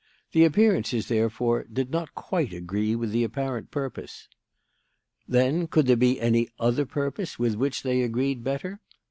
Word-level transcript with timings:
The 0.31 0.45
appearances, 0.45 1.09
therefore, 1.09 1.63
did 1.71 1.91
not 1.91 2.15
quite 2.15 2.53
agree 2.53 2.95
with 2.95 3.11
the 3.11 3.23
apparent 3.23 3.69
purpose. 3.69 4.27
"Then, 5.27 5.67
could 5.67 5.85
there 5.85 5.95
be 5.95 6.19
any 6.19 6.49
other 6.59 6.87
purpose 6.87 7.37
with 7.37 7.53
which 7.53 7.83
they 7.83 8.01
agreed 8.01 8.43
better? 8.43 8.79